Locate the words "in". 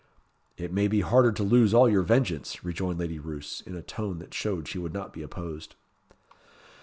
3.67-3.75